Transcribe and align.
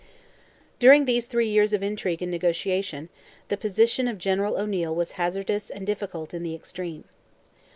During 0.79 1.05
these 1.05 1.27
three 1.27 1.47
years 1.47 1.73
of 1.73 1.83
intrigue 1.83 2.23
and 2.23 2.31
negotiation, 2.31 3.09
the 3.49 3.55
position 3.55 4.07
of 4.07 4.17
General 4.17 4.57
O'Neil 4.57 4.95
was 4.95 5.11
hazardous 5.11 5.69
and 5.69 5.85
difficult 5.85 6.33
in 6.33 6.41
the 6.41 6.55
extreme. 6.55 7.03